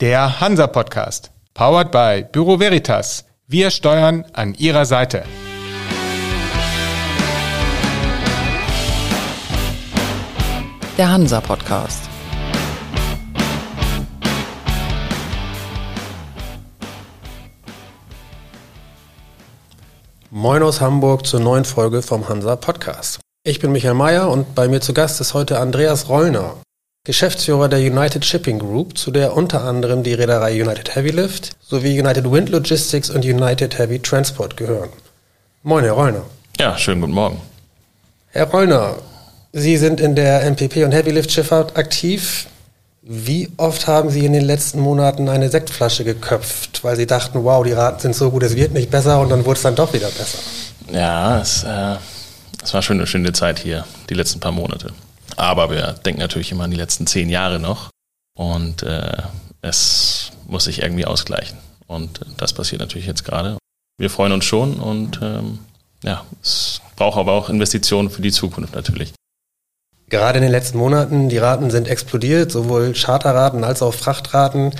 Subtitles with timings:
[0.00, 1.32] Der Hansa Podcast.
[1.54, 3.24] Powered by Büro Veritas.
[3.48, 5.24] Wir steuern an Ihrer Seite.
[10.96, 12.08] Der Hansa Podcast.
[20.30, 23.18] Moin aus Hamburg zur neuen Folge vom Hansa Podcast.
[23.42, 26.54] Ich bin Michael Mayer und bei mir zu Gast ist heute Andreas Rollner,
[27.08, 31.98] Geschäftsführer der United Shipping Group, zu der unter anderem die Reederei United Heavy Lift sowie
[31.98, 34.90] United Wind Logistics und United Heavy Transport gehören.
[35.62, 36.24] Moin, Herr Rollner.
[36.60, 37.40] Ja, schönen guten Morgen.
[38.26, 38.96] Herr Rollner,
[39.54, 42.46] Sie sind in der MPP und Heavy Lift Schifffahrt aktiv.
[43.00, 47.64] Wie oft haben Sie in den letzten Monaten eine Sektflasche geköpft, weil Sie dachten, wow,
[47.64, 49.94] die Raten sind so gut, es wird nicht besser und dann wurde es dann doch
[49.94, 50.40] wieder besser?
[50.92, 51.96] Ja, es, äh,
[52.62, 54.92] es war schon eine schöne Zeit hier, die letzten paar Monate.
[55.38, 57.90] Aber wir denken natürlich immer an die letzten zehn Jahre noch
[58.36, 59.22] und äh,
[59.62, 61.56] es muss sich irgendwie ausgleichen.
[61.86, 63.56] Und das passiert natürlich jetzt gerade.
[63.98, 65.60] Wir freuen uns schon und ähm,
[66.02, 69.12] ja, es braucht aber auch Investitionen für die Zukunft natürlich.
[70.08, 74.72] Gerade in den letzten Monaten, die Raten sind explodiert, sowohl Charterraten als auch Frachtraten.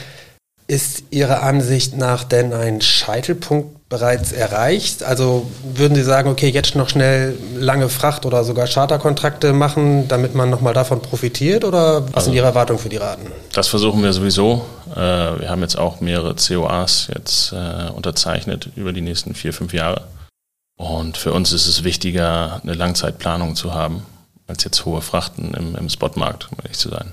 [0.71, 5.03] Ist Ihrer Ansicht nach denn ein Scheitelpunkt bereits erreicht?
[5.03, 10.35] Also würden Sie sagen, okay, jetzt noch schnell lange Fracht- oder sogar Charterkontrakte machen, damit
[10.35, 11.65] man nochmal davon profitiert?
[11.65, 13.33] Oder was also, sind Ihre Erwartungen für die Raten?
[13.55, 14.67] Das versuchen wir sowieso.
[14.95, 19.73] Äh, wir haben jetzt auch mehrere COAs jetzt äh, unterzeichnet über die nächsten vier, fünf
[19.73, 20.03] Jahre.
[20.77, 24.03] Und für uns ist es wichtiger, eine Langzeitplanung zu haben,
[24.47, 27.13] als jetzt hohe Frachten im, im Spotmarkt, um ehrlich zu sein.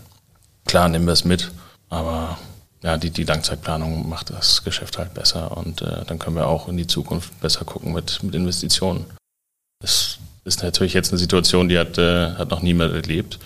[0.65, 1.51] Klar nehmen wir es mit,
[1.89, 2.37] aber
[2.85, 6.67] ja, die, die Langzeitplanung macht das Geschäft halt besser und äh, dann können wir auch
[6.67, 9.05] in die Zukunft besser gucken mit, mit Investitionen.
[9.81, 13.39] Das ist natürlich jetzt eine Situation, die hat, äh, hat noch niemand erlebt.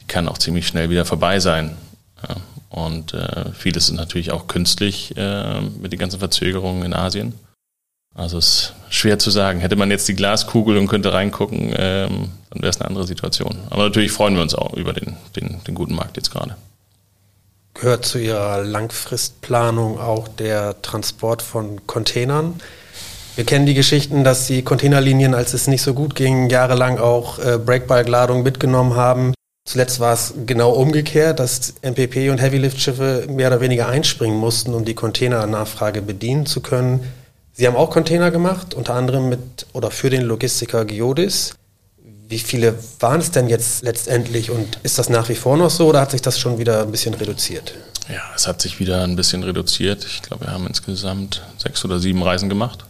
[0.00, 1.76] Die kann auch ziemlich schnell wieder vorbei sein.
[2.26, 2.36] Ja.
[2.70, 7.34] Und äh, vieles ist natürlich auch künstlich äh, mit den ganzen Verzögerungen in Asien.
[8.14, 9.60] Also es ist schwer zu sagen.
[9.60, 13.58] Hätte man jetzt die Glaskugel und könnte reingucken, ähm, dann wäre es eine andere Situation.
[13.68, 16.56] Aber natürlich freuen wir uns auch über den, den, den guten Markt jetzt gerade.
[17.74, 22.60] Gehört zu Ihrer Langfristplanung auch der Transport von Containern?
[23.34, 27.40] Wir kennen die Geschichten, dass die Containerlinien, als es nicht so gut ging, jahrelang auch
[27.40, 29.34] äh, Breakbulk-Ladung mitgenommen haben.
[29.66, 34.84] Zuletzt war es genau umgekehrt, dass MPP und Heavylift-Schiffe mehr oder weniger einspringen mussten, um
[34.84, 37.12] die Containernachfrage bedienen zu können.
[37.54, 41.54] Sie haben auch Container gemacht, unter anderem mit oder für den Logistiker Geodis.
[42.26, 45.88] Wie viele waren es denn jetzt letztendlich und ist das nach wie vor noch so
[45.88, 47.74] oder hat sich das schon wieder ein bisschen reduziert?
[48.08, 50.04] Ja, es hat sich wieder ein bisschen reduziert.
[50.04, 52.84] Ich glaube, wir haben insgesamt sechs oder sieben Reisen gemacht.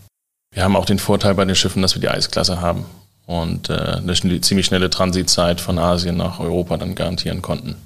[0.52, 2.84] Wir haben auch den Vorteil bei den Schiffen, dass wir die Eisklasse haben
[3.26, 7.76] und äh, eine ziemlich schnelle Transitzeit von Asien nach Europa dann garantieren konnten.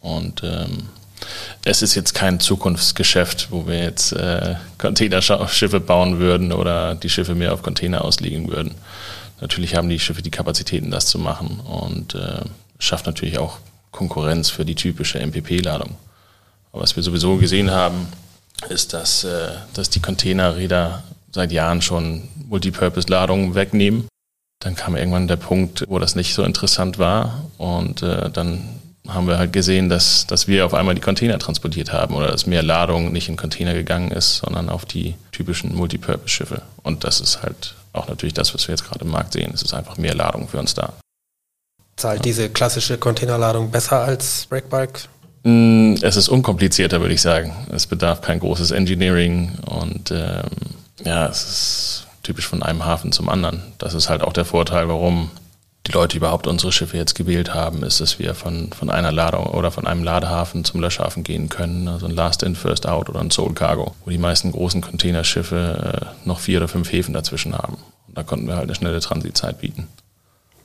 [0.00, 0.88] Und ähm,
[1.64, 7.34] es ist jetzt kein Zukunftsgeschäft, wo wir jetzt äh, Containerschiffe bauen würden oder die Schiffe
[7.34, 8.74] mehr auf Container auslegen würden.
[9.40, 12.42] Natürlich haben die Schiffe die Kapazitäten, das zu machen und äh,
[12.78, 13.58] schafft natürlich auch
[13.90, 15.96] Konkurrenz für die typische MPP-Ladung.
[16.72, 18.08] Aber was wir sowieso gesehen haben,
[18.68, 21.02] ist, dass, äh, dass die Containerräder
[21.32, 24.08] seit Jahren schon Multipurpose-Ladungen wegnehmen.
[24.60, 29.26] Dann kam irgendwann der Punkt, wo das nicht so interessant war und äh, dann haben
[29.26, 32.62] wir halt gesehen, dass, dass wir auf einmal die Container transportiert haben oder dass mehr
[32.62, 36.62] Ladung nicht in Container gegangen ist, sondern auf die typischen Multipurpose-Schiffe.
[36.82, 39.52] Und das ist halt auch natürlich das, was wir jetzt gerade im Markt sehen.
[39.54, 40.92] Es ist einfach mehr Ladung für uns da.
[41.96, 45.08] Zahlt diese klassische Containerladung besser als Breakbulk?
[45.42, 47.66] Mm, es ist unkomplizierter, würde ich sagen.
[47.72, 50.44] Es bedarf kein großes Engineering und ähm,
[51.04, 53.62] ja, es ist typisch von einem Hafen zum anderen.
[53.78, 55.30] Das ist halt auch der Vorteil, warum
[55.90, 59.46] die Leute überhaupt unsere Schiffe jetzt gewählt haben, ist, dass wir von, von einer Ladung
[59.46, 63.20] oder von einem Ladehafen zum Löschhafen gehen können, also ein Last In, First Out oder
[63.20, 67.56] ein Soul Cargo, wo die meisten großen Containerschiffe äh, noch vier oder fünf Häfen dazwischen
[67.58, 67.76] haben.
[68.06, 69.88] Und da konnten wir halt eine schnelle Transitzeit bieten.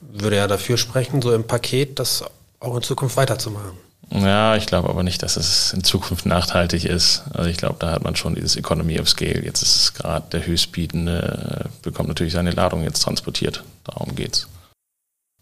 [0.00, 2.24] Würde ja dafür sprechen, so im Paket das
[2.60, 3.72] auch in Zukunft weiterzumachen.
[4.10, 7.24] Ja, ich glaube aber nicht, dass es in Zukunft nachhaltig ist.
[7.34, 9.44] Also ich glaube, da hat man schon dieses Economy of Scale.
[9.44, 13.64] Jetzt ist es gerade der Höchstbietende, äh, bekommt natürlich seine Ladung jetzt transportiert.
[13.82, 14.46] Darum geht's.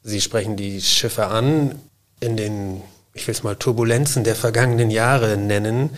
[0.06, 1.80] Sie sprechen die Schiffe an
[2.20, 2.82] in den,
[3.14, 5.90] ich will es mal Turbulenzen der vergangenen Jahre nennen,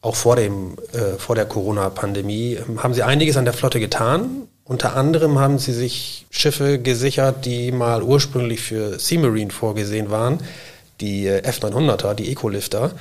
[0.00, 2.60] auch vor, dem, äh, vor der Corona-Pandemie.
[2.76, 4.46] Haben Sie einiges an der Flotte getan?
[4.62, 10.38] Unter anderem haben Sie sich Schiffe gesichert, die mal ursprünglich für Sea Marine vorgesehen waren,
[11.00, 12.92] die äh, F900er, die Ecolifter.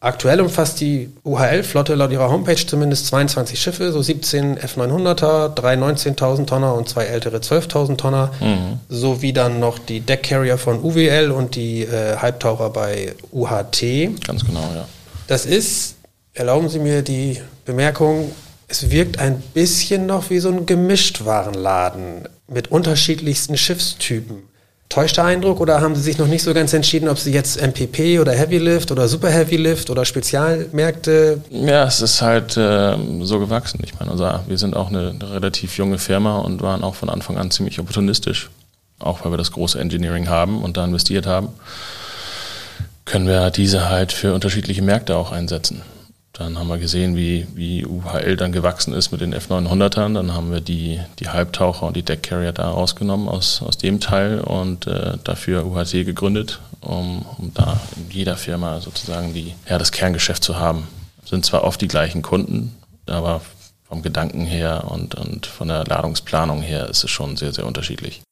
[0.00, 6.46] Aktuell umfasst die UHL-Flotte laut ihrer Homepage zumindest 22 Schiffe, so 17 F900er, drei 19.000
[6.46, 8.78] Tonner und zwei ältere 12.000 Tonner, mhm.
[8.88, 14.24] sowie dann noch die Deckcarrier von UWL und die äh, Halbtaucher bei UHT.
[14.24, 14.86] Ganz genau, ja.
[15.26, 15.96] Das ist
[16.38, 18.30] Erlauben Sie mir die Bemerkung,
[18.68, 24.44] es wirkt ein bisschen noch wie so ein Gemischtwarenladen mit unterschiedlichsten Schiffstypen.
[24.88, 27.60] Täuscht der Eindruck oder haben Sie sich noch nicht so ganz entschieden, ob Sie jetzt
[27.60, 31.42] MPP oder Heavy Lift oder Super Heavy Lift oder Spezialmärkte?
[31.50, 33.80] Ja, es ist halt äh, so gewachsen.
[33.84, 37.36] Ich meine, also wir sind auch eine relativ junge Firma und waren auch von Anfang
[37.36, 38.48] an ziemlich opportunistisch.
[38.98, 41.48] Auch weil wir das große Engineering haben und da investiert haben,
[43.04, 45.82] können wir diese halt für unterschiedliche Märkte auch einsetzen.
[46.38, 50.14] Dann haben wir gesehen, wie, wie UHL dann gewachsen ist mit den F900ern.
[50.14, 54.40] Dann haben wir die, die Halbtaucher und die Deckcarrier da rausgenommen aus, aus dem Teil
[54.40, 59.90] und äh, dafür UHT gegründet, um, um da in jeder Firma sozusagen die, ja, das
[59.90, 60.86] Kerngeschäft zu haben.
[61.24, 62.76] Sind zwar oft die gleichen Kunden,
[63.06, 63.40] aber
[63.88, 68.22] vom Gedanken her und, und von der Ladungsplanung her ist es schon sehr, sehr unterschiedlich.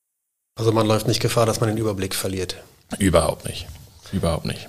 [0.56, 2.56] Also man läuft nicht Gefahr, dass man den Überblick verliert.
[2.98, 3.66] Überhaupt nicht.
[4.12, 4.68] Überhaupt nicht.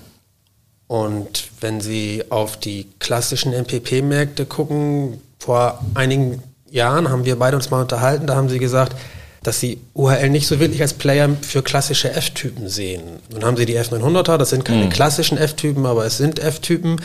[0.88, 7.70] Und wenn Sie auf die klassischen MPP-Märkte gucken, vor einigen Jahren haben wir beide uns
[7.70, 8.96] mal unterhalten, da haben Sie gesagt,
[9.42, 13.02] dass Sie UHL nicht so wirklich als Player für klassische F-Typen sehen.
[13.30, 14.90] Nun haben Sie die F900er, das sind keine mhm.
[14.90, 17.00] klassischen F-Typen, aber es sind F-Typen.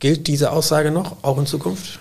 [0.00, 1.98] Gilt diese Aussage noch, auch in Zukunft?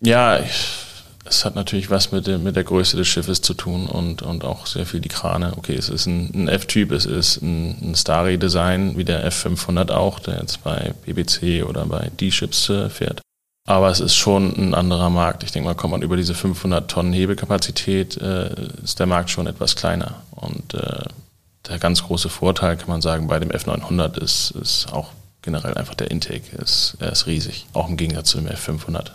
[0.00, 0.89] Ja, ich
[1.30, 4.44] es hat natürlich was mit, der, mit der Größe des Schiffes zu tun und, und
[4.44, 5.52] auch sehr viel die Krane.
[5.56, 10.18] Okay, es ist ein, ein F-Typ, es ist ein, ein Starry-Design, wie der F500 auch,
[10.18, 13.20] der jetzt bei BBC oder bei D-Ships äh, fährt.
[13.68, 15.44] Aber es ist schon ein anderer Markt.
[15.44, 18.50] Ich denke mal, kommt man über diese 500 Tonnen Hebelkapazität, äh,
[18.82, 20.16] ist der Markt schon etwas kleiner.
[20.32, 21.04] Und äh,
[21.68, 25.10] der ganz große Vorteil, kann man sagen, bei dem F900 ist, ist auch
[25.42, 26.56] generell einfach der Intake.
[26.56, 29.12] Ist, er ist riesig, auch im Gegensatz zu dem F500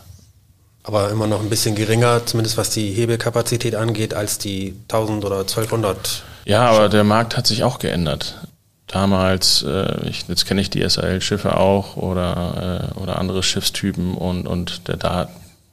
[0.86, 5.40] aber immer noch ein bisschen geringer, zumindest was die Hebelkapazität angeht, als die 1000 oder
[5.40, 6.24] 1200.
[6.46, 8.40] Ja, aber der Markt hat sich auch geändert.
[8.86, 14.46] Damals, äh, ich, jetzt kenne ich die SAL-Schiffe auch oder, äh, oder andere Schiffstypen und,
[14.46, 15.30] und der da,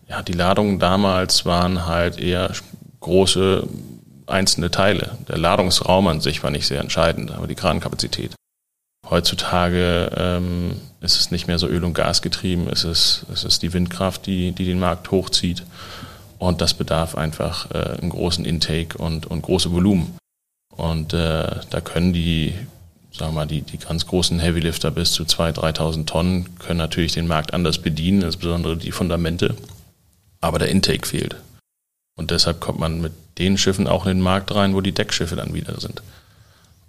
[0.08, 2.50] ja, die Ladungen damals waren halt eher
[3.00, 3.68] große
[4.26, 5.18] einzelne Teile.
[5.28, 8.32] Der Ladungsraum an sich war nicht sehr entscheidend, aber die Krankapazität.
[9.12, 13.62] Heutzutage ähm, ist es nicht mehr so Öl- und Gas getrieben, es ist, es ist
[13.62, 15.64] die Windkraft, die, die den Markt hochzieht.
[16.38, 20.16] Und das bedarf einfach äh, einen großen Intake und, und große Volumen.
[20.74, 22.54] Und äh, da können die,
[23.12, 27.12] sagen wir mal, die, die ganz großen Heavylifter bis zu 2.000, 3.000 Tonnen können natürlich
[27.12, 29.56] den Markt anders bedienen, insbesondere die Fundamente.
[30.40, 31.36] Aber der Intake fehlt.
[32.16, 35.36] Und deshalb kommt man mit den Schiffen auch in den Markt rein, wo die Deckschiffe
[35.36, 36.00] dann wieder sind.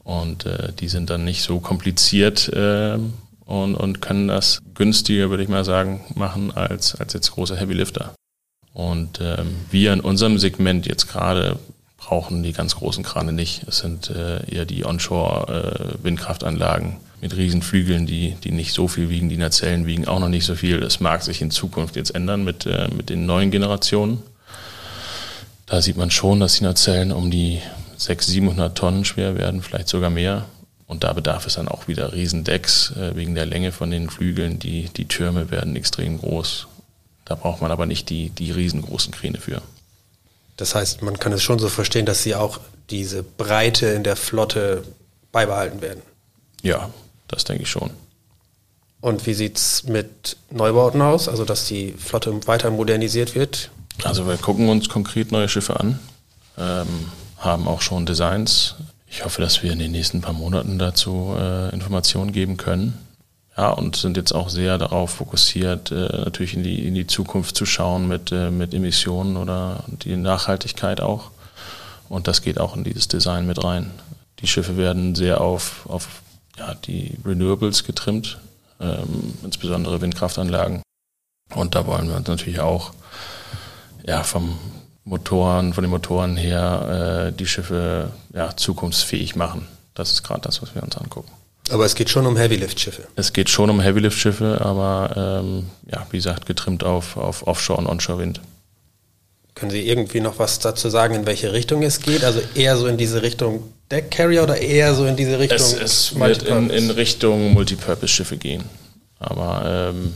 [0.04, 2.98] Und äh, die sind dann nicht so kompliziert äh,
[3.46, 7.74] und, und können das günstiger, würde ich mal sagen, machen als, als jetzt große Heavy
[7.74, 8.14] Lifter.
[8.74, 11.60] Und ähm, wir in unserem Segment jetzt gerade
[11.98, 13.64] brauchen die ganz großen Krane nicht.
[13.68, 19.30] Es sind äh, eher die Onshore-Windkraftanlagen äh, mit Riesenflügeln, die, die nicht so viel wiegen.
[19.30, 20.82] Die Nacellen wiegen auch noch nicht so viel.
[20.82, 24.22] Das mag sich in Zukunft jetzt ändern mit, äh, mit den neuen Generationen.
[25.66, 27.62] Da sieht man schon, dass die Nacellen um die
[28.04, 30.46] 600, 700 Tonnen schwer werden, vielleicht sogar mehr.
[30.88, 34.60] Und da bedarf es dann auch wieder Riesendecks äh, wegen der Länge von den Flügeln.
[34.60, 36.68] Die, die Türme werden extrem groß.
[37.26, 39.62] Da braucht man aber nicht die, die riesengroßen Kräne für.
[40.58, 42.60] Das heißt, man kann es schon so verstehen, dass sie auch
[42.90, 44.84] diese Breite in der Flotte
[45.32, 46.02] beibehalten werden.
[46.62, 46.90] Ja,
[47.28, 47.90] das denke ich schon.
[49.02, 51.28] Und wie sieht es mit Neubauten aus?
[51.28, 53.72] Also, dass die Flotte weiter modernisiert wird?
[54.04, 56.00] Also, wir gucken uns konkret neue Schiffe an.
[56.58, 56.88] Ähm,
[57.44, 58.76] haben auch schon Designs.
[59.08, 62.98] Ich hoffe, dass wir in den nächsten paar Monaten dazu äh, Informationen geben können.
[63.56, 67.56] Ja, und sind jetzt auch sehr darauf fokussiert, äh, natürlich in die, in die Zukunft
[67.56, 71.30] zu schauen mit, äh, mit Emissionen oder die Nachhaltigkeit auch.
[72.10, 73.92] Und das geht auch in dieses Design mit rein.
[74.40, 76.08] Die Schiffe werden sehr auf, auf
[76.58, 78.40] ja, die Renewables getrimmt,
[78.80, 80.82] ähm, insbesondere Windkraftanlagen.
[81.54, 82.94] Und da wollen wir uns natürlich auch
[84.06, 84.58] ja, vom,
[85.06, 89.68] Motoren, von den Motoren her äh, die Schiffe ja, zukunftsfähig machen.
[89.94, 91.32] Das ist gerade das, was wir uns angucken.
[91.70, 93.04] Aber es geht schon um Heavylift-Schiffe.
[93.16, 97.88] Es geht schon um Heavylift-Schiffe, aber ähm, ja, wie gesagt, getrimmt auf, auf Offshore- und
[97.88, 98.42] Onshore-Wind.
[99.56, 102.24] Können Sie irgendwie noch was dazu sagen, in welche Richtung es geht?
[102.24, 105.58] Also eher so in diese Richtung Deck Carrier oder eher so in diese Richtung?
[105.58, 108.64] Es, es wird in, in Richtung Multipurpose-Schiffe gehen.
[109.20, 110.14] Aber ähm,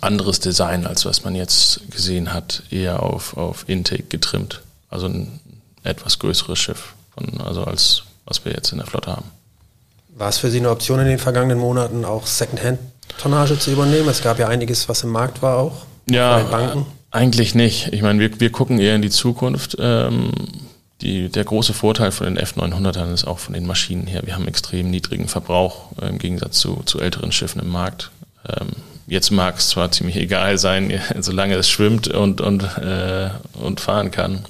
[0.00, 4.62] anderes Design, als was man jetzt gesehen hat, eher auf, auf Intake getrimmt.
[4.90, 5.40] Also ein
[5.82, 9.30] etwas größeres Schiff, von, also als was wir jetzt in der Flotte haben.
[10.16, 14.08] War es für Sie eine Option in den vergangenen Monaten auch Secondhand-Tonnage zu übernehmen?
[14.08, 15.86] Es gab ja einiges, was im Markt war auch.
[16.08, 16.86] Ja, Banken.
[17.10, 17.92] eigentlich nicht.
[17.92, 19.76] Ich meine, wir, wir gucken eher in die Zukunft.
[19.80, 20.30] Ähm,
[21.00, 24.22] die, der große Vorteil von den F900ern ist auch von den Maschinen her.
[24.24, 28.10] Wir haben extrem niedrigen Verbrauch äh, im Gegensatz zu, zu älteren Schiffen im Markt.
[28.48, 28.68] Ähm,
[29.06, 34.10] jetzt mag es zwar ziemlich egal sein, solange es schwimmt und, und, äh, und fahren
[34.10, 34.44] kann,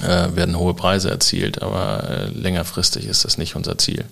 [0.00, 4.04] äh, werden hohe Preise erzielt, aber äh, längerfristig ist das nicht unser Ziel.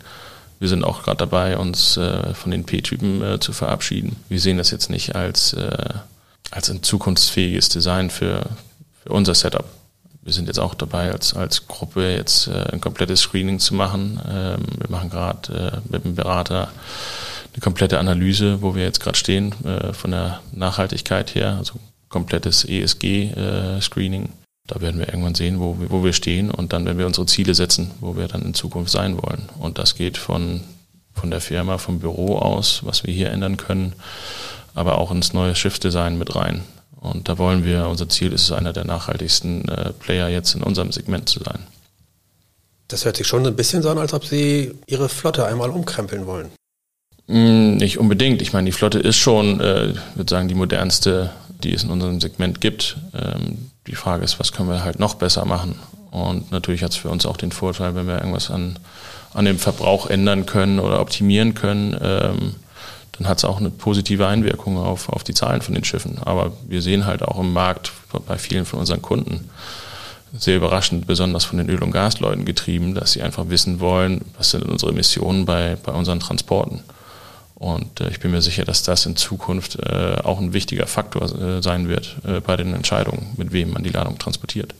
[0.58, 4.16] Wir sind auch gerade dabei, uns äh, von den P-Typen äh, zu verabschieden.
[4.28, 5.54] Wir sehen das jetzt nicht als,
[6.50, 8.46] als ein zukunftsfähiges Design für,
[9.02, 9.66] für unser Setup.
[10.26, 14.20] Wir sind jetzt auch dabei, als, als Gruppe jetzt äh, ein komplettes Screening zu machen.
[14.28, 16.68] Ähm, wir machen gerade äh, mit dem Berater
[17.56, 21.74] eine komplette Analyse, wo wir jetzt gerade stehen, äh, von der Nachhaltigkeit her, also
[22.10, 24.24] komplettes ESG-Screening.
[24.24, 24.28] Äh,
[24.66, 27.54] da werden wir irgendwann sehen, wo, wo wir stehen und dann werden wir unsere Ziele
[27.54, 29.48] setzen, wo wir dann in Zukunft sein wollen.
[29.58, 30.60] Und das geht von,
[31.14, 33.94] von der Firma, vom Büro aus, was wir hier ändern können,
[34.74, 36.62] aber auch ins neue Schiffdesign mit rein.
[36.94, 40.62] Und da wollen wir, unser Ziel ist es, einer der nachhaltigsten äh, Player jetzt in
[40.62, 41.60] unserem Segment zu sein.
[42.88, 46.26] Das hört sich schon ein bisschen so an, als ob Sie Ihre Flotte einmal umkrempeln
[46.26, 46.50] wollen.
[47.28, 48.40] Mm, nicht unbedingt.
[48.42, 51.30] Ich meine, die Flotte ist schon, äh, würde sagen, die modernste,
[51.62, 52.96] die es in unserem Segment gibt.
[53.14, 55.76] Ähm, die Frage ist, was können wir halt noch besser machen?
[56.10, 58.78] Und natürlich hat es für uns auch den Vorteil, wenn wir irgendwas an,
[59.34, 62.54] an dem Verbrauch ändern können oder optimieren können, ähm,
[63.12, 66.18] dann hat es auch eine positive Einwirkung auf, auf die Zahlen von den Schiffen.
[66.24, 67.92] Aber wir sehen halt auch im Markt
[68.26, 69.48] bei vielen von unseren Kunden,
[70.36, 74.50] sehr überraschend, besonders von den Öl- und Gasleuten getrieben, dass sie einfach wissen wollen, was
[74.50, 76.80] sind unsere Emissionen bei, bei unseren Transporten.
[77.56, 81.22] Und äh, ich bin mir sicher, dass das in Zukunft äh, auch ein wichtiger Faktor
[81.34, 84.74] äh, sein wird bei den Entscheidungen, mit wem man die Ladung transportiert.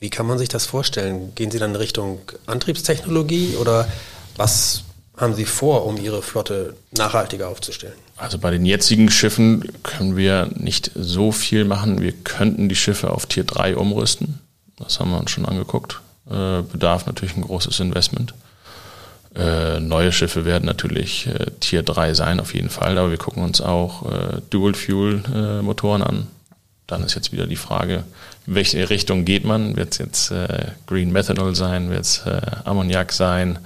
[0.00, 1.32] Wie kann man sich das vorstellen?
[1.36, 3.86] Gehen Sie dann in Richtung Antriebstechnologie oder
[4.36, 4.82] was
[5.16, 7.94] haben Sie vor, um Ihre Flotte nachhaltiger aufzustellen?
[8.16, 12.02] Also bei den jetzigen Schiffen können wir nicht so viel machen.
[12.02, 14.40] Wir könnten die Schiffe auf Tier 3 umrüsten.
[14.78, 16.00] Das haben wir uns schon angeguckt.
[16.24, 18.34] Bedarf natürlich ein großes Investment.
[19.34, 23.42] Äh, neue Schiffe werden natürlich äh, Tier 3 sein, auf jeden Fall, aber wir gucken
[23.42, 26.26] uns auch äh, Dual-Fuel-Motoren an.
[26.86, 28.04] Dann ist jetzt wieder die Frage,
[28.46, 29.76] in welche Richtung geht man?
[29.76, 31.90] Wird es jetzt äh, Green Methanol sein?
[31.90, 33.58] Wird es äh, Ammoniak sein?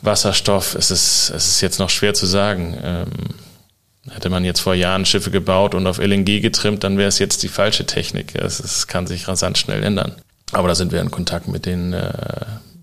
[0.00, 0.74] Wasserstoff?
[0.74, 2.78] Es ist, es ist jetzt noch schwer zu sagen.
[2.82, 3.08] Ähm,
[4.10, 7.42] Hätte man jetzt vor Jahren Schiffe gebaut und auf LNG getrimmt, dann wäre es jetzt
[7.42, 8.34] die falsche Technik.
[8.34, 10.12] Es, es, kann sich rasant schnell ändern.
[10.52, 12.12] Aber da sind wir in Kontakt mit den, äh,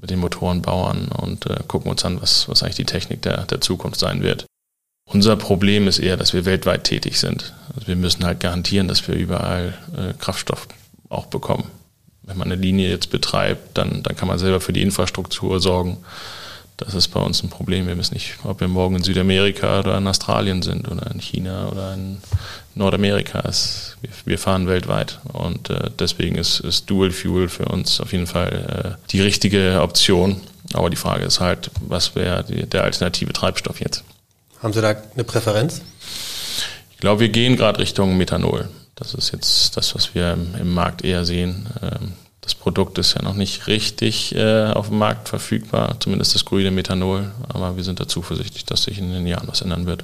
[0.02, 3.62] mit den Motorenbauern und äh, gucken uns an, was, was eigentlich die Technik der, der
[3.62, 4.46] Zukunft sein wird.
[5.06, 7.54] Unser Problem ist eher, dass wir weltweit tätig sind.
[7.76, 10.68] Also wir müssen halt garantieren, dass wir überall äh, Kraftstoff
[11.10, 11.66] auch bekommen.
[12.24, 15.98] Wenn man eine Linie jetzt betreibt, dann, dann kann man selber für die Infrastruktur sorgen.
[16.78, 17.88] Das ist bei uns ein Problem.
[17.88, 21.68] Wir wissen nicht, ob wir morgen in Südamerika oder in Australien sind oder in China
[21.70, 22.18] oder in
[22.76, 23.40] Nordamerika.
[23.48, 28.12] Es, wir, wir, fahren weltweit und äh, deswegen ist, ist, Dual Fuel für uns auf
[28.12, 30.42] jeden Fall äh, die richtige Option.
[30.74, 34.04] Aber die Frage ist halt, was wäre der alternative Treibstoff jetzt?
[34.62, 35.82] Haben Sie da eine Präferenz?
[36.92, 38.70] Ich glaube, wir gehen gerade Richtung Methanol.
[38.96, 41.68] Das ist jetzt das, was wir im, im Markt eher sehen.
[41.82, 46.44] Ähm, das Produkt ist ja noch nicht richtig äh, auf dem Markt verfügbar, zumindest das
[46.44, 50.04] grüne Methanol, aber wir sind da zuversichtlich, dass sich in den Jahren was ändern wird.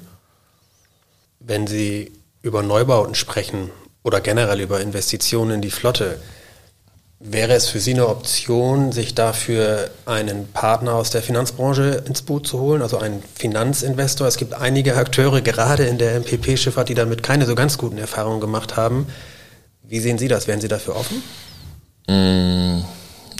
[1.39, 2.11] Wenn Sie
[2.47, 3.69] über Neubauten sprechen
[4.03, 6.17] oder generell über Investitionen in die Flotte,
[7.19, 12.47] wäre es für Sie eine Option, sich dafür einen Partner aus der Finanzbranche ins Boot
[12.47, 14.27] zu holen, also einen Finanzinvestor?
[14.27, 18.39] Es gibt einige Akteure, gerade in der MPP-Schifffahrt, die damit keine so ganz guten Erfahrungen
[18.39, 19.07] gemacht haben.
[19.83, 20.47] Wie sehen Sie das?
[20.47, 21.23] Wären Sie dafür offen?
[22.07, 22.83] Mm,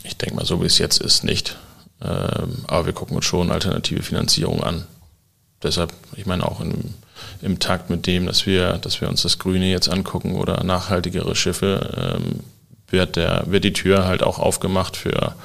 [0.04, 1.58] ich denke mal, so wie es jetzt ist, nicht.
[2.02, 4.86] Ähm, aber wir gucken uns schon alternative Finanzierung an.
[5.64, 6.94] Deshalb, ich meine auch im,
[7.42, 11.36] im Takt mit dem, dass wir, dass wir uns das Grüne jetzt angucken oder nachhaltigere
[11.36, 12.40] Schiffe, ähm,
[12.90, 15.36] wird, der, wird die Tür halt auch aufgemacht für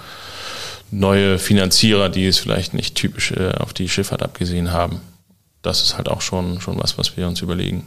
[0.90, 5.00] neue Finanzierer, die es vielleicht nicht typisch äh, auf die Schifffahrt abgesehen haben.
[5.62, 7.84] Das ist halt auch schon, schon was, was wir uns überlegen.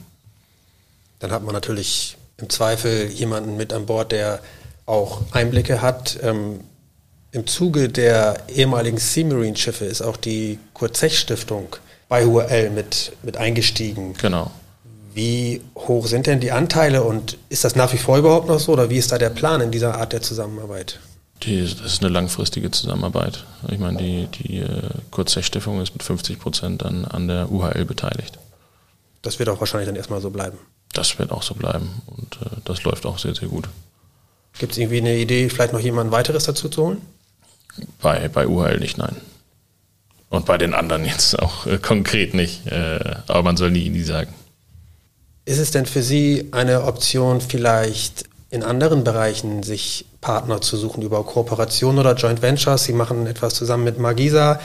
[1.20, 4.42] Dann hat man natürlich im Zweifel jemanden mit an Bord, der
[4.86, 6.18] auch Einblicke hat.
[6.22, 6.62] Ähm,
[7.32, 14.14] Im Zuge der ehemaligen Seamarine-Schiffe ist auch die Kurzech-Stiftung bei HUL mit, mit eingestiegen.
[14.22, 14.52] Genau.
[15.14, 18.74] Wie hoch sind denn die Anteile und ist das nach wie vor überhaupt noch so
[18.74, 21.00] oder wie ist da der Plan in dieser Art der Zusammenarbeit?
[21.44, 23.46] Die, das ist eine langfristige Zusammenarbeit.
[23.70, 28.40] Ich meine, die, die äh, Kurzech-Stiftung ist mit 50 Prozent an, an der UHL beteiligt.
[29.22, 30.58] Das wird auch wahrscheinlich dann erstmal so bleiben.
[30.94, 33.68] Das wird auch so bleiben und äh, das läuft auch sehr, sehr gut.
[34.58, 37.02] Gibt es irgendwie eine Idee, vielleicht noch jemand weiteres dazu zu holen?
[38.02, 39.18] Bei, bei UHL nicht, nein.
[40.30, 42.68] Und bei den anderen jetzt auch äh, konkret nicht.
[42.68, 44.34] Äh, aber man soll nie, nie sagen.
[45.46, 51.04] Ist es denn für Sie eine Option, vielleicht in anderen Bereichen sich Partner zu suchen
[51.04, 52.84] über Kooperation oder Joint Ventures?
[52.84, 54.60] Sie machen etwas zusammen mit Magisa.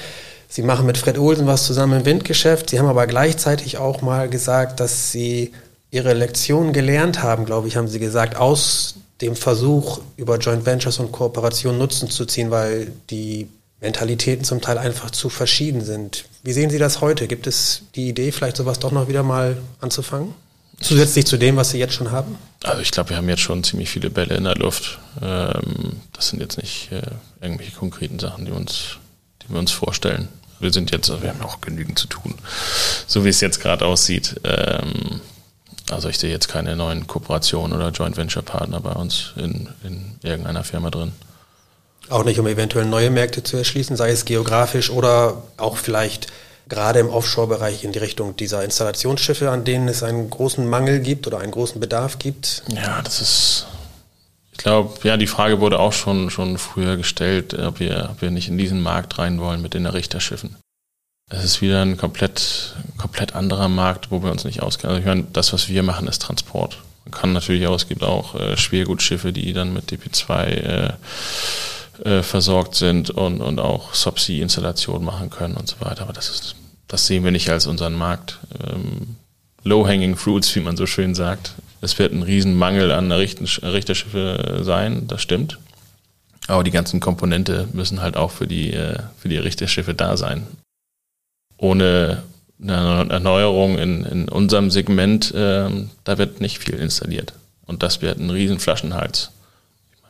[0.49, 2.71] Sie machen mit Fred Olsen was zusammen im Windgeschäft.
[2.71, 5.53] Sie haben aber gleichzeitig auch mal gesagt, dass Sie
[5.91, 10.99] Ihre Lektion gelernt haben, glaube ich, haben Sie gesagt, aus dem Versuch, über Joint Ventures
[10.99, 13.49] und Kooperation Nutzen zu ziehen, weil die
[13.81, 16.25] Mentalitäten zum Teil einfach zu verschieden sind.
[16.43, 17.27] Wie sehen Sie das heute?
[17.27, 20.35] Gibt es die Idee, vielleicht sowas doch noch wieder mal anzufangen?
[20.81, 22.37] Zusätzlich zu dem, was Sie jetzt schon haben?
[22.63, 24.99] Also ich glaube, wir haben jetzt schon ziemlich viele Bälle in der Luft.
[25.21, 27.03] Ähm, das sind jetzt nicht äh,
[27.41, 28.97] irgendwelche konkreten Sachen, die, uns,
[29.43, 30.29] die wir uns vorstellen.
[30.59, 32.35] Wir sind jetzt, wir haben auch genügend zu tun,
[33.07, 34.41] so wie es jetzt gerade aussieht.
[34.45, 35.21] Ähm,
[35.91, 40.19] also ich sehe jetzt keine neuen Kooperationen oder Joint Venture Partner bei uns in, in
[40.23, 41.13] irgendeiner Firma drin.
[42.11, 46.27] Auch nicht, um eventuell neue Märkte zu erschließen, sei es geografisch oder auch vielleicht
[46.69, 51.27] gerade im Offshore-Bereich in die Richtung dieser Installationsschiffe, an denen es einen großen Mangel gibt
[51.27, 52.65] oder einen großen Bedarf gibt?
[52.69, 53.67] Ja, das ist,
[54.53, 58.31] ich glaube, ja, die Frage wurde auch schon, schon früher gestellt, ob wir, ob wir
[58.31, 60.57] nicht in diesen Markt rein wollen mit den Errichterschiffen.
[61.29, 64.97] Es ist wieder ein komplett, komplett anderer Markt, wo wir uns nicht auskennen.
[64.97, 66.79] Also ich meine, das, was wir machen, ist Transport.
[67.05, 70.93] Man kann natürlich auch, es gibt auch äh, Schwergutschiffe, die dann mit DP2 äh,
[72.05, 76.03] äh, versorgt sind und, und auch Subsea-Installationen machen können und so weiter.
[76.03, 76.57] Aber das ist,
[76.89, 78.39] das sehen wir nicht als unseren Markt.
[78.67, 79.17] Ähm,
[79.63, 81.53] Low-hanging fruits, wie man so schön sagt.
[81.83, 85.59] Es wird ein Riesenmangel an Richterschiffe sein, das stimmt.
[86.47, 90.47] Aber die ganzen Komponente müssen halt auch für die, äh, für die Richterschiffe da sein
[91.61, 92.23] ohne
[92.61, 95.69] eine Erneuerung in, in unserem Segment, äh,
[96.05, 97.33] da wird nicht viel installiert.
[97.67, 99.31] Und das wird ein riesen Flaschenhals.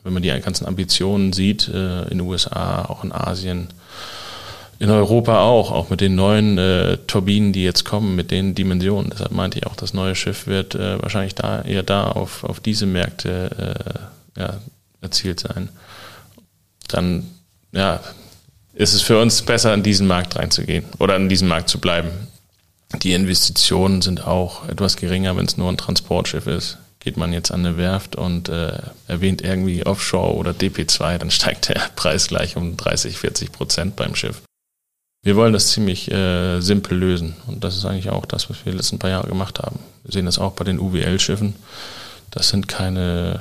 [0.03, 3.69] Wenn man die ganzen Ambitionen sieht, äh, in den USA, auch in Asien,
[4.81, 9.11] in Europa auch, auch mit den neuen äh, Turbinen, die jetzt kommen, mit den Dimensionen.
[9.11, 12.61] Deshalb meinte ich auch, das neue Schiff wird äh, wahrscheinlich da eher da auf, auf
[12.61, 14.55] diese Märkte äh, ja,
[15.03, 15.69] erzielt sein.
[16.89, 17.29] Dann
[17.73, 18.01] ja,
[18.73, 22.09] ist es für uns besser, in diesen Markt reinzugehen oder in diesen Markt zu bleiben.
[23.03, 26.79] Die Investitionen sind auch etwas geringer, wenn es nur ein Transportschiff ist.
[27.01, 28.79] Geht man jetzt an eine Werft und äh,
[29.09, 34.15] erwähnt irgendwie Offshore oder DP2, dann steigt der Preis gleich um 30, 40 Prozent beim
[34.15, 34.43] Schiff.
[35.23, 38.73] Wir wollen das ziemlich äh, simpel lösen und das ist eigentlich auch das, was wir
[38.73, 39.79] die letzten paar Jahre gemacht haben.
[40.05, 41.55] Wir sehen das auch bei den UWL-Schiffen.
[42.31, 43.41] Das sind keine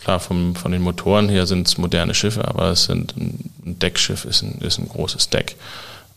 [0.00, 4.24] Klar, vom, von den Motoren her sind es moderne Schiffe, aber es sind ein Deckschiff
[4.24, 5.56] ist ein, ist ein großes Deck.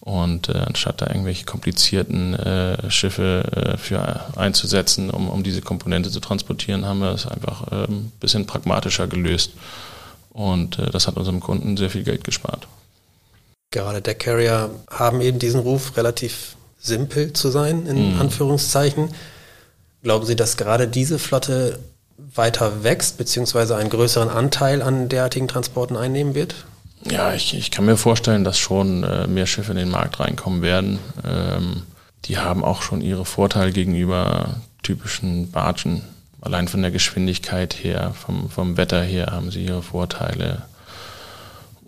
[0.04, 6.12] Und äh, anstatt da irgendwelche komplizierten äh, Schiffe äh, für einzusetzen, um, um diese Komponente
[6.12, 9.52] zu transportieren, haben wir es einfach äh, ein bisschen pragmatischer gelöst.
[10.34, 12.68] Und äh, das hat unserem Kunden sehr viel Geld gespart.
[13.72, 18.20] Gerade Deckcarrier haben eben diesen Ruf, relativ simpel zu sein, in mhm.
[18.20, 19.08] Anführungszeichen.
[20.04, 21.80] Glauben Sie, dass gerade diese Flotte
[22.18, 26.66] weiter wächst, beziehungsweise einen größeren Anteil an derartigen Transporten einnehmen wird?
[27.10, 30.62] Ja, ich, ich kann mir vorstellen, dass schon äh, mehr Schiffe in den Markt reinkommen
[30.62, 31.00] werden.
[31.26, 31.84] Ähm,
[32.26, 36.02] die haben auch schon ihre Vorteile gegenüber typischen Bargen.
[36.42, 40.64] Allein von der Geschwindigkeit her, vom, vom Wetter her haben sie ihre Vorteile.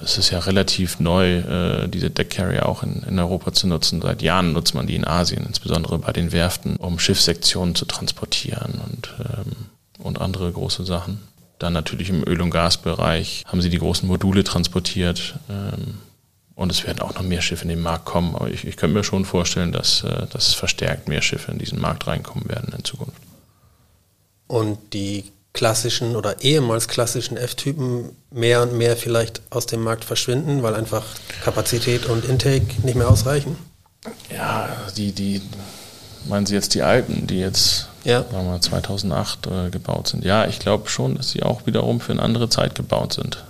[0.01, 4.01] Es ist ja relativ neu, äh, diese Deckcarrier auch in, in Europa zu nutzen.
[4.01, 8.81] Seit Jahren nutzt man die in Asien, insbesondere bei den Werften, um Schiffssektionen zu transportieren.
[8.85, 9.53] Und ähm,
[9.99, 11.19] und andere große Sachen.
[11.59, 15.35] Dann natürlich im Öl- und Gasbereich haben sie die großen Module transportiert.
[15.49, 15.99] Ähm,
[16.55, 18.35] und es werden auch noch mehr Schiffe in den Markt kommen.
[18.35, 21.79] Aber ich, ich könnte mir schon vorstellen, dass, äh, dass verstärkt mehr Schiffe in diesen
[21.79, 23.21] Markt reinkommen werden in Zukunft.
[24.47, 30.61] Und die klassischen oder ehemals klassischen F-Typen mehr und mehr vielleicht aus dem Markt verschwinden,
[30.61, 31.05] weil einfach
[31.43, 33.57] Kapazität und Intake nicht mehr ausreichen?
[34.31, 35.41] Ja, die, die,
[36.27, 38.23] meinen Sie jetzt die alten, die jetzt ja.
[38.23, 40.23] sagen wir 2008 äh, gebaut sind.
[40.23, 43.43] Ja, ich glaube schon, dass sie auch wiederum für eine andere Zeit gebaut sind.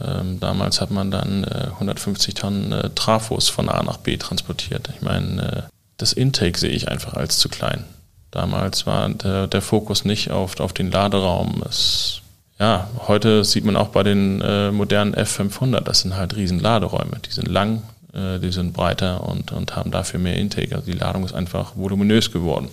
[0.00, 4.88] Ähm, damals hat man dann äh, 150 Tonnen äh, Trafos von A nach B transportiert.
[4.94, 5.62] Ich meine, äh,
[5.96, 7.84] das Intake sehe ich einfach als zu klein.
[8.30, 11.62] Damals war der, der Fokus nicht auf, auf den Laderaum.
[11.68, 12.22] Es,
[12.58, 17.18] ja, heute sieht man auch bei den äh, modernen F500, das sind halt riesen Laderäume.
[17.26, 17.82] Die sind lang,
[18.14, 20.74] äh, die sind breiter und, und haben dafür mehr Intake.
[20.74, 22.68] Also die Ladung ist einfach voluminös geworden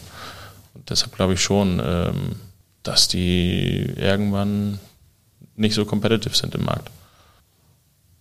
[0.73, 2.35] deshalb glaube ich schon, ähm,
[2.83, 4.79] dass die irgendwann
[5.55, 6.89] nicht so competitive sind im Markt.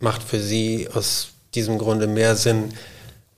[0.00, 2.72] Macht für Sie aus diesem Grunde mehr Sinn,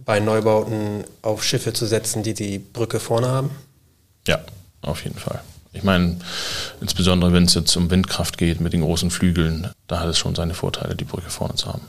[0.05, 3.51] bei Neubauten auf Schiffe zu setzen, die die Brücke vorne haben?
[4.27, 4.41] Ja,
[4.83, 5.43] auf jeden Fall.
[5.73, 6.17] Ich meine,
[6.81, 10.35] insbesondere wenn es jetzt um Windkraft geht mit den großen Flügeln, da hat es schon
[10.35, 11.83] seine Vorteile, die Brücke vorne zu haben.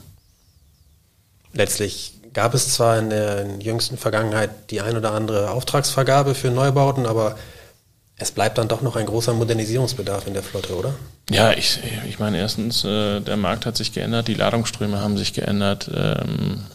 [1.52, 7.06] Letztlich gab es zwar in der jüngsten Vergangenheit die ein oder andere Auftragsvergabe für Neubauten,
[7.06, 7.36] aber
[8.16, 10.94] es bleibt dann doch noch ein großer Modernisierungsbedarf in der Flotte, oder?
[11.30, 15.32] Ja, ich, ich meine, erstens, äh, der Markt hat sich geändert, die Ladungsströme haben sich
[15.32, 15.90] geändert.
[15.94, 16.66] Ähm,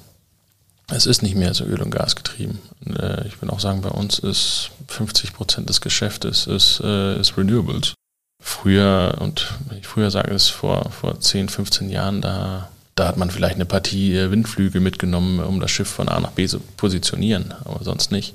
[0.90, 2.60] es ist nicht mehr so Öl- und Gas getrieben.
[2.86, 7.38] Äh, ich würde auch sagen, bei uns ist 50 Prozent des Geschäftes ist, äh, ist
[7.38, 7.94] Renewables.
[8.42, 13.18] Früher, und wenn ich früher sage es vor, vor 10, 15 Jahren, da, da hat
[13.18, 16.60] man vielleicht eine Partie äh, Windflüge mitgenommen, um das Schiff von A nach B zu
[16.60, 18.34] positionieren, aber sonst nicht.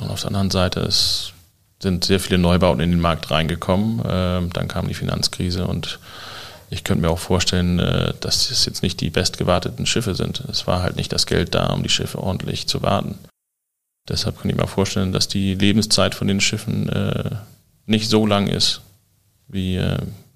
[0.00, 1.32] Und auf der anderen Seite ist,
[1.80, 4.02] sind sehr viele Neubauten in den Markt reingekommen.
[4.06, 6.00] Ähm, dann kam die Finanzkrise und
[6.68, 10.40] ich könnte mir auch vorstellen, äh, dass es jetzt nicht die bestgewarteten Schiffe sind.
[10.50, 13.16] Es war halt nicht das Geld da, um die Schiffe ordentlich zu warten.
[14.08, 17.30] Deshalb kann ich mir vorstellen, dass die Lebenszeit von den Schiffen äh,
[17.86, 18.80] nicht so lang ist,
[19.48, 19.80] wie,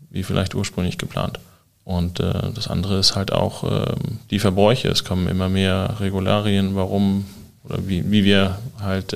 [0.09, 1.41] wie vielleicht ursprünglich geplant.
[1.91, 4.89] Und das andere ist halt auch ähm, die Verbräuche.
[4.89, 7.27] Es kommen immer mehr Regularien, warum
[7.65, 9.13] oder wie, wie wir halt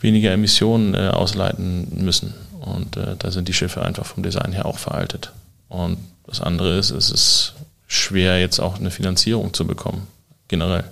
[0.00, 2.34] weniger Emissionen ausleiten müssen.
[2.60, 5.32] Und da sind die Schiffe einfach vom Design her auch veraltet.
[5.68, 7.54] Und das andere ist, es ist
[7.86, 10.06] schwer, jetzt auch eine Finanzierung zu bekommen,
[10.48, 10.84] generell.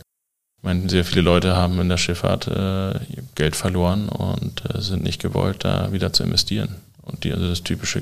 [0.59, 2.99] Ich meine, sehr viele Leute haben in der Schifffahrt äh,
[3.35, 6.77] Geld verloren und äh, sind nicht gewollt, da wieder zu investieren.
[7.03, 8.01] Und die, also das typische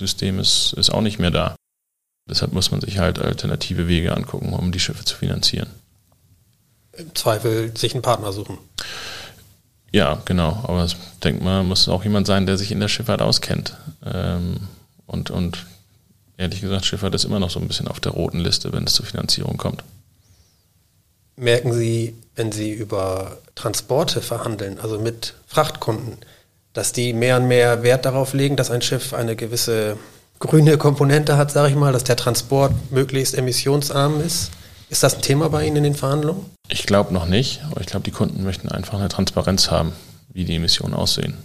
[0.00, 1.54] KG-System ist, ist auch nicht mehr da.
[2.28, 5.68] Deshalb muss man sich halt alternative Wege angucken, um die Schiffe zu finanzieren.
[6.92, 8.58] Im Zweifel sich einen Partner suchen.
[9.92, 10.64] Ja, genau.
[10.64, 13.76] Aber ich denke mal, muss auch jemand sein, der sich in der Schifffahrt auskennt.
[14.04, 14.68] Ähm,
[15.06, 15.66] und, und
[16.36, 18.94] ehrlich gesagt, Schifffahrt ist immer noch so ein bisschen auf der roten Liste, wenn es
[18.94, 19.82] zur Finanzierung kommt.
[21.36, 26.18] Merken Sie, wenn Sie über Transporte verhandeln, also mit Frachtkunden,
[26.72, 29.96] dass die mehr und mehr Wert darauf legen, dass ein Schiff eine gewisse
[30.38, 34.50] grüne Komponente hat, sage ich mal, dass der Transport möglichst emissionsarm ist?
[34.88, 36.46] Ist das ein Thema bei Ihnen in den Verhandlungen?
[36.68, 39.92] Ich glaube noch nicht, aber ich glaube, die Kunden möchten einfach eine Transparenz haben,
[40.32, 41.36] wie die Emissionen aussehen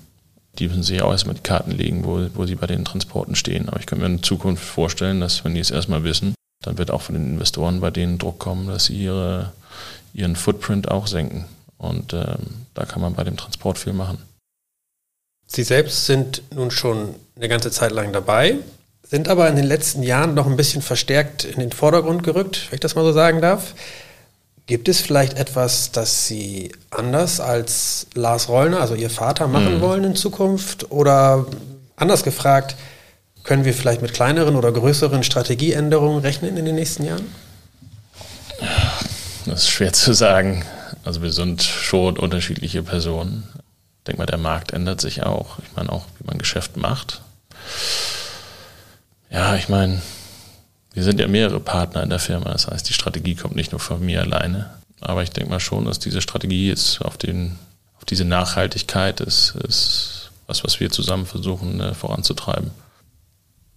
[0.59, 3.67] die müssen sich auch erstmal die Karten legen, wo, wo sie bei den Transporten stehen.
[3.67, 6.91] Aber ich kann mir in Zukunft vorstellen, dass wenn die es erstmal wissen, dann wird
[6.91, 9.51] auch von den Investoren bei denen Druck kommen, dass sie ihre,
[10.13, 11.45] ihren Footprint auch senken.
[11.77, 14.17] Und ähm, da kann man bei dem Transport viel machen.
[15.47, 18.55] Sie selbst sind nun schon eine ganze Zeit lang dabei,
[19.03, 22.75] sind aber in den letzten Jahren noch ein bisschen verstärkt in den Vordergrund gerückt, wenn
[22.75, 23.73] ich das mal so sagen darf.
[24.67, 29.81] Gibt es vielleicht etwas, das Sie anders als Lars Rollner, also Ihr Vater, machen mhm.
[29.81, 30.89] wollen in Zukunft?
[30.89, 31.45] Oder
[31.95, 32.75] anders gefragt,
[33.43, 37.25] können wir vielleicht mit kleineren oder größeren Strategieänderungen rechnen in den nächsten Jahren?
[39.45, 40.65] Das ist schwer zu sagen.
[41.03, 43.47] Also wir sind schon unterschiedliche Personen.
[44.07, 45.57] Denke mal, der Markt ändert sich auch.
[45.59, 47.21] Ich meine auch, wie man Geschäft macht.
[49.31, 50.01] Ja, ich meine,
[50.93, 53.81] wir sind ja mehrere Partner in der Firma, das heißt, die Strategie kommt nicht nur
[53.81, 54.69] von mir alleine.
[55.01, 57.57] Aber ich denke mal schon, dass diese Strategie jetzt auf, den,
[57.97, 62.71] auf diese Nachhaltigkeit ist, ist was, was wir zusammen versuchen äh, voranzutreiben.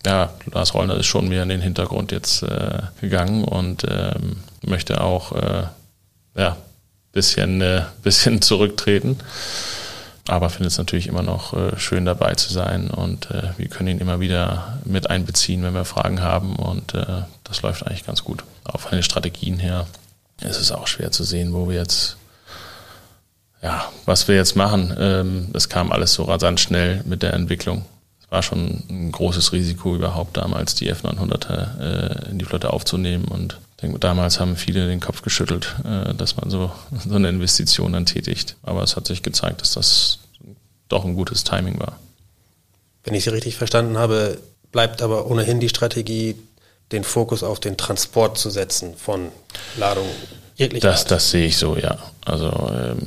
[0.07, 5.01] Ja, Lars Rollner ist schon mehr in den Hintergrund jetzt äh, gegangen und ähm, möchte
[5.01, 5.65] auch äh,
[6.37, 6.57] ja,
[7.13, 9.19] bisschen, äh, bisschen zurücktreten
[10.29, 13.89] aber findet es natürlich immer noch äh, schön dabei zu sein und äh, wir können
[13.89, 18.25] ihn immer wieder mit einbeziehen, wenn wir Fragen haben und äh, das läuft eigentlich ganz
[18.25, 18.45] gut.
[18.77, 19.87] Von den Strategien her
[20.43, 22.17] ist es auch schwer zu sehen, wo wir jetzt,
[23.63, 24.95] ja, was wir jetzt machen.
[24.99, 27.87] Ähm, das kam alles so rasant schnell mit der Entwicklung.
[28.21, 33.25] Es war schon ein großes Risiko überhaupt damals, die F900 äh, in die Flotte aufzunehmen
[33.25, 36.71] und denke, damals haben viele den Kopf geschüttelt, äh, dass man so,
[37.07, 38.57] so eine Investition dann tätigt.
[38.63, 40.19] Aber es hat sich gezeigt, dass das
[40.89, 41.99] doch ein gutes Timing war.
[43.05, 44.39] Wenn ich Sie richtig verstanden habe,
[44.73, 46.37] bleibt aber ohnehin die Strategie,
[46.93, 49.29] den Fokus auf den Transport zu setzen von
[49.77, 50.07] Ladung
[50.57, 51.11] jeglicher das, Art.
[51.11, 51.99] Das sehe ich so, ja.
[52.25, 52.99] Also ähm,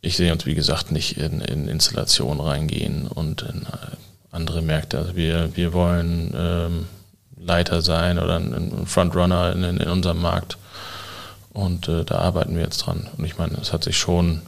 [0.00, 3.96] ich sehe uns, wie gesagt, nicht in, in Installationen reingehen und in äh,
[4.30, 4.98] andere Märkte.
[4.98, 6.86] Also wir, wir wollen ähm,
[7.38, 10.58] Leiter sein oder ein Frontrunner in, in, unserem Markt.
[11.52, 13.08] Und äh, da arbeiten wir jetzt dran.
[13.16, 14.42] Und ich meine, es hat sich schon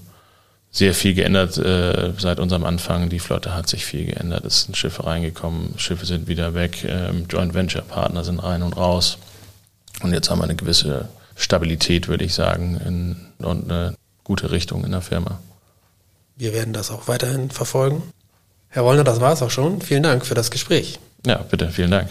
[0.70, 3.09] sehr viel geändert äh, seit unserem Anfang.
[3.09, 4.44] Die Flotte hat sich viel geändert.
[4.44, 8.77] Es sind Schiffe reingekommen, Schiffe sind wieder weg, ähm, Joint Venture Partner sind rein und
[8.77, 9.18] raus.
[10.03, 14.85] Und jetzt haben wir eine gewisse Stabilität, würde ich sagen, in, und eine gute Richtung
[14.85, 15.38] in der Firma.
[16.37, 18.03] Wir werden das auch weiterhin verfolgen.
[18.68, 19.81] Herr Wollner, das war es auch schon.
[19.81, 21.01] Vielen Dank für das Gespräch.
[21.27, 22.11] Ja, bitte, vielen Dank.